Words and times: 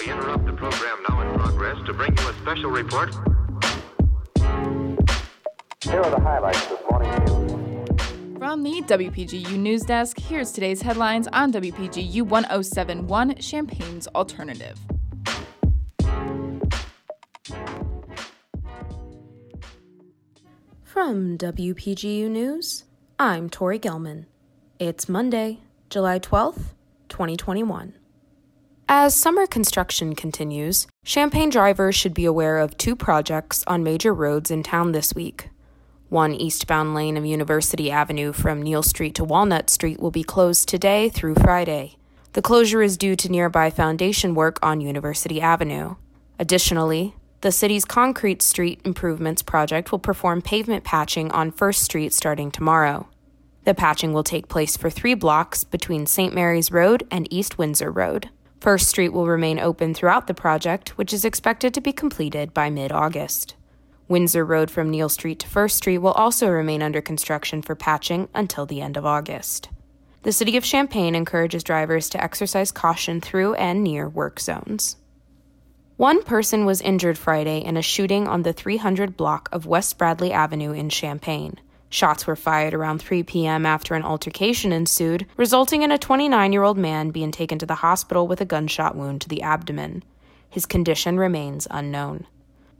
We 0.00 0.10
interrupt 0.10 0.46
the 0.46 0.52
program 0.52 0.98
now 1.08 1.20
in 1.20 1.38
progress 1.38 1.76
to 1.86 1.92
bring 1.92 2.16
you 2.16 2.28
a 2.28 2.34
special 2.34 2.70
report. 2.70 3.14
Here 5.82 6.00
are 6.00 6.10
the 6.10 6.20
highlights 6.20 6.66
this 6.66 6.80
morning's 6.90 7.30
news. 7.30 8.38
From 8.38 8.62
the 8.62 8.82
WPGU 8.82 9.56
News 9.58 9.82
Desk, 9.82 10.18
here's 10.18 10.52
today's 10.52 10.82
headlines 10.82 11.28
on 11.28 11.52
WPGU 11.52 12.22
1071 12.22 13.36
Champaign's 13.36 14.06
Alternative. 14.08 14.78
From 20.82 21.38
WPGU 21.38 22.30
News, 22.30 22.84
I'm 23.18 23.48
Tori 23.50 23.78
Gelman. 23.78 24.26
It's 24.78 25.08
Monday, 25.08 25.60
July 25.88 26.18
12th, 26.18 26.74
2021. 27.08 27.94
As 28.88 29.16
summer 29.16 29.48
construction 29.48 30.14
continues, 30.14 30.86
Champaign 31.04 31.50
drivers 31.50 31.96
should 31.96 32.14
be 32.14 32.24
aware 32.24 32.58
of 32.58 32.78
two 32.78 32.94
projects 32.94 33.64
on 33.66 33.82
major 33.82 34.14
roads 34.14 34.48
in 34.48 34.62
town 34.62 34.92
this 34.92 35.12
week. 35.12 35.48
One 36.08 36.32
eastbound 36.34 36.94
lane 36.94 37.16
of 37.16 37.26
University 37.26 37.90
Avenue 37.90 38.32
from 38.32 38.62
Neil 38.62 38.84
Street 38.84 39.16
to 39.16 39.24
Walnut 39.24 39.70
Street 39.70 39.98
will 39.98 40.12
be 40.12 40.22
closed 40.22 40.68
today 40.68 41.08
through 41.08 41.34
Friday. 41.34 41.96
The 42.34 42.42
closure 42.42 42.80
is 42.80 42.96
due 42.96 43.16
to 43.16 43.28
nearby 43.28 43.70
foundation 43.70 44.36
work 44.36 44.60
on 44.62 44.80
University 44.80 45.40
Avenue. 45.40 45.96
Additionally, 46.38 47.16
the 47.40 47.50
city's 47.50 47.84
Concrete 47.84 48.40
Street 48.40 48.80
Improvements 48.84 49.42
project 49.42 49.90
will 49.90 49.98
perform 49.98 50.42
pavement 50.42 50.84
patching 50.84 51.32
on 51.32 51.50
First 51.50 51.82
Street 51.82 52.12
starting 52.12 52.52
tomorrow. 52.52 53.08
The 53.64 53.74
patching 53.74 54.12
will 54.12 54.22
take 54.22 54.46
place 54.46 54.76
for 54.76 54.90
three 54.90 55.14
blocks 55.14 55.64
between 55.64 56.06
St. 56.06 56.32
Mary's 56.32 56.70
Road 56.70 57.04
and 57.10 57.26
East 57.32 57.58
Windsor 57.58 57.90
Road. 57.90 58.30
First 58.66 58.88
Street 58.88 59.10
will 59.10 59.28
remain 59.28 59.60
open 59.60 59.94
throughout 59.94 60.26
the 60.26 60.34
project, 60.34 60.98
which 60.98 61.12
is 61.12 61.24
expected 61.24 61.72
to 61.72 61.80
be 61.80 61.92
completed 61.92 62.52
by 62.52 62.68
mid 62.68 62.90
August. 62.90 63.54
Windsor 64.08 64.44
Road 64.44 64.72
from 64.72 64.90
Neil 64.90 65.08
Street 65.08 65.38
to 65.38 65.46
First 65.46 65.76
Street 65.76 65.98
will 65.98 66.10
also 66.10 66.48
remain 66.48 66.82
under 66.82 67.00
construction 67.00 67.62
for 67.62 67.76
patching 67.76 68.28
until 68.34 68.66
the 68.66 68.80
end 68.80 68.96
of 68.96 69.06
August. 69.06 69.68
The 70.24 70.32
City 70.32 70.56
of 70.56 70.64
Champaign 70.64 71.14
encourages 71.14 71.62
drivers 71.62 72.08
to 72.08 72.20
exercise 72.20 72.72
caution 72.72 73.20
through 73.20 73.54
and 73.54 73.84
near 73.84 74.08
work 74.08 74.40
zones. 74.40 74.96
One 75.96 76.24
person 76.24 76.66
was 76.66 76.80
injured 76.80 77.18
Friday 77.18 77.60
in 77.60 77.76
a 77.76 77.82
shooting 77.82 78.26
on 78.26 78.42
the 78.42 78.52
300 78.52 79.16
block 79.16 79.48
of 79.52 79.66
West 79.66 79.96
Bradley 79.96 80.32
Avenue 80.32 80.72
in 80.72 80.88
Champaign. 80.88 81.60
Shots 81.96 82.26
were 82.26 82.36
fired 82.36 82.74
around 82.74 82.98
3 82.98 83.22
p.m. 83.22 83.64
after 83.64 83.94
an 83.94 84.02
altercation 84.02 84.70
ensued, 84.70 85.24
resulting 85.38 85.80
in 85.80 85.90
a 85.90 85.96
29 85.96 86.52
year 86.52 86.62
old 86.62 86.76
man 86.76 87.08
being 87.08 87.30
taken 87.30 87.58
to 87.58 87.64
the 87.64 87.76
hospital 87.76 88.28
with 88.28 88.38
a 88.42 88.44
gunshot 88.44 88.94
wound 88.94 89.22
to 89.22 89.30
the 89.30 89.40
abdomen. 89.40 90.02
His 90.50 90.66
condition 90.66 91.18
remains 91.18 91.66
unknown. 91.70 92.26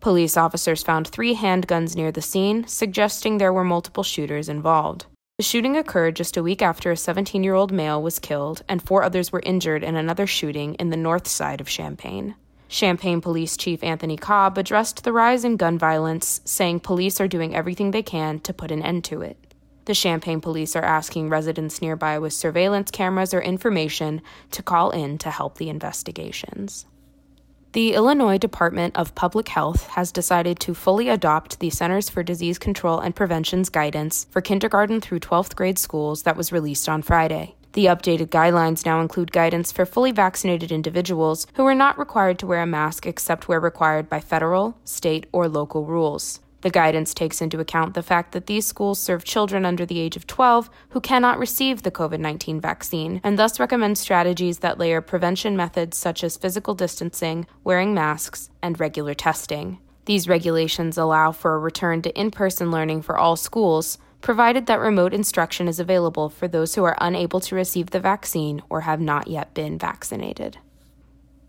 Police 0.00 0.36
officers 0.36 0.82
found 0.82 1.06
three 1.06 1.36
handguns 1.36 1.94
near 1.94 2.10
the 2.10 2.20
scene, 2.20 2.66
suggesting 2.66 3.38
there 3.38 3.52
were 3.52 3.62
multiple 3.62 4.02
shooters 4.02 4.48
involved. 4.48 5.06
The 5.38 5.44
shooting 5.44 5.76
occurred 5.76 6.16
just 6.16 6.36
a 6.36 6.42
week 6.42 6.60
after 6.60 6.90
a 6.90 6.96
17 6.96 7.44
year 7.44 7.54
old 7.54 7.70
male 7.70 8.02
was 8.02 8.18
killed 8.18 8.64
and 8.68 8.82
four 8.82 9.04
others 9.04 9.30
were 9.30 9.42
injured 9.46 9.84
in 9.84 9.94
another 9.94 10.26
shooting 10.26 10.74
in 10.74 10.90
the 10.90 10.96
north 10.96 11.28
side 11.28 11.60
of 11.60 11.68
Champaign. 11.68 12.34
Champaign 12.68 13.20
Police 13.20 13.56
Chief 13.56 13.82
Anthony 13.82 14.16
Cobb 14.16 14.58
addressed 14.58 15.04
the 15.04 15.12
rise 15.12 15.44
in 15.44 15.56
gun 15.56 15.78
violence, 15.78 16.40
saying 16.44 16.80
police 16.80 17.20
are 17.20 17.28
doing 17.28 17.54
everything 17.54 17.90
they 17.90 18.02
can 18.02 18.40
to 18.40 18.52
put 18.52 18.70
an 18.70 18.82
end 18.82 19.04
to 19.04 19.22
it. 19.22 19.36
The 19.84 19.94
Champaign 19.94 20.40
police 20.40 20.74
are 20.74 20.84
asking 20.84 21.28
residents 21.28 21.82
nearby 21.82 22.18
with 22.18 22.32
surveillance 22.32 22.90
cameras 22.90 23.34
or 23.34 23.40
information 23.40 24.22
to 24.52 24.62
call 24.62 24.90
in 24.90 25.18
to 25.18 25.30
help 25.30 25.58
the 25.58 25.68
investigations. 25.68 26.86
The 27.72 27.94
Illinois 27.94 28.38
Department 28.38 28.96
of 28.96 29.16
Public 29.16 29.48
Health 29.48 29.88
has 29.88 30.12
decided 30.12 30.60
to 30.60 30.74
fully 30.74 31.08
adopt 31.08 31.58
the 31.58 31.70
Centers 31.70 32.08
for 32.08 32.22
Disease 32.22 32.58
Control 32.58 33.00
and 33.00 33.16
Prevention's 33.16 33.68
guidance 33.68 34.26
for 34.30 34.40
kindergarten 34.40 35.00
through 35.00 35.20
12th 35.20 35.56
grade 35.56 35.78
schools 35.78 36.22
that 36.22 36.36
was 36.36 36.52
released 36.52 36.88
on 36.88 37.02
Friday. 37.02 37.56
The 37.74 37.86
updated 37.86 38.28
guidelines 38.28 38.86
now 38.86 39.00
include 39.00 39.32
guidance 39.32 39.72
for 39.72 39.84
fully 39.84 40.12
vaccinated 40.12 40.70
individuals 40.70 41.48
who 41.54 41.66
are 41.66 41.74
not 41.74 41.98
required 41.98 42.38
to 42.38 42.46
wear 42.46 42.62
a 42.62 42.66
mask 42.66 43.04
except 43.04 43.48
where 43.48 43.58
required 43.58 44.08
by 44.08 44.20
federal, 44.20 44.78
state, 44.84 45.26
or 45.32 45.48
local 45.48 45.84
rules. 45.84 46.38
The 46.60 46.70
guidance 46.70 47.12
takes 47.12 47.42
into 47.42 47.58
account 47.58 47.94
the 47.94 48.02
fact 48.02 48.30
that 48.30 48.46
these 48.46 48.64
schools 48.64 49.00
serve 49.00 49.24
children 49.24 49.66
under 49.66 49.84
the 49.84 49.98
age 49.98 50.16
of 50.16 50.26
12 50.28 50.70
who 50.90 51.00
cannot 51.00 51.38
receive 51.38 51.82
the 51.82 51.90
COVID 51.90 52.20
19 52.20 52.60
vaccine, 52.60 53.20
and 53.24 53.36
thus 53.36 53.58
recommend 53.58 53.98
strategies 53.98 54.60
that 54.60 54.78
layer 54.78 55.00
prevention 55.00 55.56
methods 55.56 55.96
such 55.98 56.22
as 56.22 56.36
physical 56.36 56.74
distancing, 56.74 57.44
wearing 57.64 57.92
masks, 57.92 58.50
and 58.62 58.78
regular 58.78 59.14
testing. 59.14 59.78
These 60.06 60.28
regulations 60.28 60.98
allow 60.98 61.32
for 61.32 61.54
a 61.54 61.58
return 61.58 62.02
to 62.02 62.18
in 62.18 62.30
person 62.30 62.70
learning 62.70 63.02
for 63.02 63.16
all 63.16 63.36
schools, 63.36 63.98
provided 64.20 64.66
that 64.66 64.80
remote 64.80 65.14
instruction 65.14 65.68
is 65.68 65.80
available 65.80 66.28
for 66.28 66.48
those 66.48 66.74
who 66.74 66.84
are 66.84 66.96
unable 67.00 67.40
to 67.40 67.54
receive 67.54 67.90
the 67.90 68.00
vaccine 68.00 68.62
or 68.68 68.82
have 68.82 69.00
not 69.00 69.28
yet 69.28 69.54
been 69.54 69.78
vaccinated. 69.78 70.58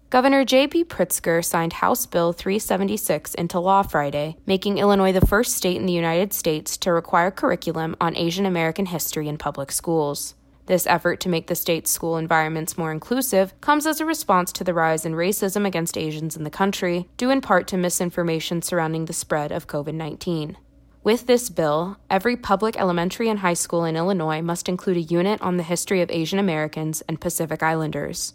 Governor 0.09 0.45
J.B. 0.45 0.85
Pritzker 0.85 1.43
signed 1.43 1.73
House 1.73 2.05
Bill 2.05 2.31
376 2.31 3.33
into 3.33 3.59
law 3.59 3.81
Friday, 3.81 4.37
making 4.45 4.77
Illinois 4.77 5.11
the 5.11 5.25
first 5.25 5.55
state 5.55 5.77
in 5.77 5.85
the 5.85 5.93
United 5.93 6.31
States 6.31 6.77
to 6.77 6.93
require 6.93 7.31
curriculum 7.31 7.95
on 7.99 8.15
Asian 8.15 8.45
American 8.45 8.85
history 8.85 9.27
in 9.27 9.37
public 9.37 9.71
schools. 9.71 10.35
This 10.67 10.87
effort 10.87 11.19
to 11.19 11.29
make 11.29 11.47
the 11.47 11.55
state's 11.55 11.91
school 11.91 12.17
environments 12.17 12.77
more 12.77 12.91
inclusive 12.91 13.59
comes 13.61 13.85
as 13.85 14.01
a 14.01 14.05
response 14.05 14.51
to 14.53 14.63
the 14.63 14.73
rise 14.73 15.05
in 15.05 15.13
racism 15.13 15.65
against 15.65 15.97
Asians 15.97 16.35
in 16.35 16.43
the 16.43 16.49
country, 16.49 17.07
due 17.17 17.29
in 17.29 17.41
part 17.41 17.67
to 17.67 17.77
misinformation 17.77 18.63
surrounding 18.63 19.05
the 19.05 19.13
spread 19.13 19.51
of 19.51 19.67
COVID 19.67 19.93
19. 19.93 20.57
With 21.03 21.27
this 21.27 21.51
bill, 21.51 21.97
every 22.09 22.35
public 22.35 22.79
elementary 22.79 23.29
and 23.29 23.39
high 23.39 23.53
school 23.53 23.85
in 23.85 23.95
Illinois 23.95 24.41
must 24.41 24.67
include 24.67 24.97
a 24.97 25.01
unit 25.01 25.39
on 25.39 25.57
the 25.57 25.63
history 25.63 26.01
of 26.01 26.09
Asian 26.09 26.39
Americans 26.39 27.03
and 27.07 27.21
Pacific 27.21 27.61
Islanders. 27.61 28.33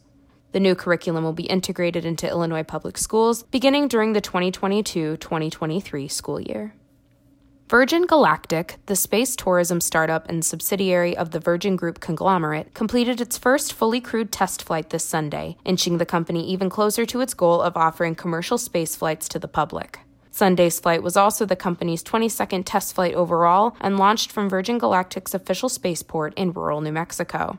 The 0.52 0.60
new 0.60 0.76
curriculum 0.76 1.24
will 1.24 1.32
be 1.32 1.44
integrated 1.44 2.04
into 2.04 2.28
Illinois 2.28 2.62
public 2.62 2.97
schools 2.97 3.42
beginning 3.42 3.88
during 3.88 4.12
the 4.12 4.20
2022 4.20 5.16
2023 5.16 6.06
school 6.06 6.41
year. 6.41 6.74
Virgin 7.70 8.04
Galactic, 8.04 8.78
the 8.86 8.97
space 8.97 9.36
tourism 9.36 9.81
startup 9.81 10.28
and 10.28 10.44
subsidiary 10.44 11.16
of 11.16 11.31
the 11.31 11.38
Virgin 11.38 11.76
Group 11.76 12.00
conglomerate, 12.00 12.75
completed 12.75 13.20
its 13.20 13.38
first 13.38 13.72
fully 13.72 14.00
crewed 14.00 14.32
test 14.32 14.64
flight 14.64 14.91
this 14.91 15.04
Sunday, 15.04 15.56
inching 15.64 15.98
the 15.98 16.04
company 16.04 16.44
even 16.50 16.69
closer 16.69 17.06
to 17.06 17.20
its 17.20 17.32
goal 17.32 17.62
of 17.62 17.76
offering 17.76 18.16
commercial 18.16 18.59
space 18.59 18.97
flights 18.97 19.28
to 19.28 19.38
the 19.38 19.47
public. 19.47 20.00
Sunday's 20.32 20.80
flight 20.80 21.04
was 21.04 21.16
also 21.16 21.47
the 21.47 21.54
company's 21.54 22.03
22nd 22.03 22.64
test 22.66 22.92
flight 22.92 23.14
overall 23.14 23.76
and 23.80 23.97
launched 23.97 24.32
from 24.32 24.50
Virgin 24.50 24.76
Galactic's 24.76 25.32
official 25.32 25.69
spaceport 25.69 26.34
in 26.34 26.53
rural 26.53 26.80
New 26.80 26.91
Mexico. 26.91 27.56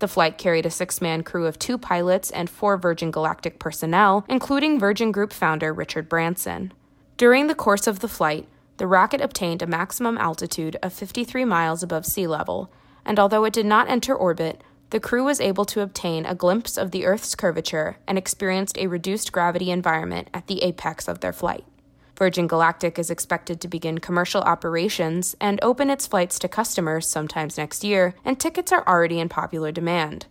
The 0.00 0.08
flight 0.08 0.36
carried 0.36 0.66
a 0.66 0.70
six 0.70 1.00
man 1.00 1.22
crew 1.22 1.46
of 1.46 1.58
two 1.58 1.78
pilots 1.78 2.30
and 2.30 2.50
four 2.50 2.76
Virgin 2.76 3.10
Galactic 3.10 3.58
personnel, 3.58 4.22
including 4.28 4.78
Virgin 4.78 5.10
Group 5.10 5.32
founder 5.32 5.72
Richard 5.72 6.10
Branson. 6.10 6.74
During 7.16 7.46
the 7.46 7.54
course 7.54 7.86
of 7.86 8.00
the 8.00 8.08
flight, 8.08 8.46
the 8.80 8.86
rocket 8.86 9.20
obtained 9.20 9.60
a 9.60 9.66
maximum 9.66 10.16
altitude 10.16 10.74
of 10.82 10.90
53 10.90 11.44
miles 11.44 11.82
above 11.82 12.06
sea 12.06 12.26
level, 12.26 12.72
and 13.04 13.18
although 13.18 13.44
it 13.44 13.52
did 13.52 13.66
not 13.66 13.90
enter 13.90 14.14
orbit, 14.14 14.64
the 14.88 14.98
crew 14.98 15.22
was 15.22 15.38
able 15.38 15.66
to 15.66 15.82
obtain 15.82 16.24
a 16.24 16.34
glimpse 16.34 16.78
of 16.78 16.90
the 16.90 17.04
Earth's 17.04 17.34
curvature 17.34 17.98
and 18.08 18.16
experienced 18.16 18.78
a 18.78 18.86
reduced 18.86 19.32
gravity 19.32 19.70
environment 19.70 20.28
at 20.32 20.46
the 20.46 20.62
apex 20.62 21.08
of 21.08 21.20
their 21.20 21.34
flight. 21.34 21.66
Virgin 22.16 22.46
Galactic 22.46 22.98
is 22.98 23.10
expected 23.10 23.60
to 23.60 23.68
begin 23.68 23.98
commercial 23.98 24.40
operations 24.40 25.36
and 25.42 25.58
open 25.60 25.90
its 25.90 26.06
flights 26.06 26.38
to 26.38 26.48
customers 26.48 27.06
sometimes 27.06 27.58
next 27.58 27.84
year, 27.84 28.14
and 28.24 28.40
tickets 28.40 28.72
are 28.72 28.88
already 28.88 29.20
in 29.20 29.28
popular 29.28 29.70
demand. 29.70 30.24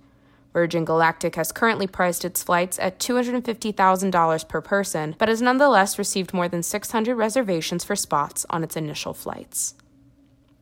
Virgin 0.53 0.83
Galactic 0.83 1.35
has 1.35 1.51
currently 1.51 1.87
priced 1.87 2.25
its 2.25 2.43
flights 2.43 2.79
at 2.79 2.99
$250,000 2.99 4.47
per 4.47 4.61
person, 4.61 5.15
but 5.17 5.29
has 5.29 5.41
nonetheless 5.41 5.99
received 5.99 6.33
more 6.33 6.47
than 6.47 6.63
600 6.63 7.15
reservations 7.15 7.83
for 7.83 7.95
spots 7.95 8.45
on 8.49 8.63
its 8.63 8.75
initial 8.75 9.13
flights. 9.13 9.75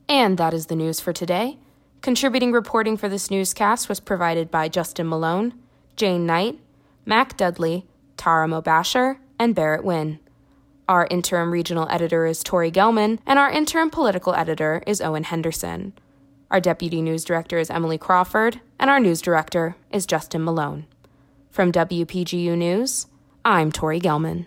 And 0.10 0.38
that 0.38 0.54
is 0.54 0.68
the 0.68 0.76
news 0.76 1.00
for 1.00 1.14
today. 1.14 1.58
Contributing 2.02 2.52
reporting 2.52 2.98
for 2.98 3.10
this 3.10 3.32
newscast 3.32 3.90
was 3.90 4.00
provided 4.00 4.52
by 4.52 4.70
Justin 4.70 5.08
Malone, 5.08 5.54
Jane 5.96 6.26
Knight, 6.26 6.60
Mac 7.06 7.38
Dudley, 7.38 7.86
Tara 8.18 8.48
Mobasher, 8.48 9.18
and 9.40 9.56
Barrett 9.56 9.84
Wynn. 9.84 10.20
Our 10.88 11.08
interim 11.10 11.52
regional 11.52 11.88
editor 11.90 12.26
is 12.26 12.44
Tori 12.44 12.72
Gelman, 12.72 13.20
and 13.26 13.38
our 13.40 13.52
interim 13.52 13.90
political 13.90 14.34
editor 14.34 14.84
is 14.88 15.02
Owen 15.02 15.24
Henderson. 15.24 15.94
Our 16.50 16.62
deputy 16.62 17.02
news 17.02 17.26
director 17.26 17.58
is 17.58 17.70
Emily 17.70 17.98
Crawford, 17.98 18.62
and 18.80 18.90
our 18.90 19.02
news 19.02 19.22
director 19.22 19.76
is 19.92 20.06
Justin 20.06 20.46
Malone. 20.46 20.86
From 21.52 21.74
WPGU 21.74 22.58
News, 22.58 23.08
I'm 23.44 23.70
Tori 23.70 24.00
Gelman. 24.00 24.46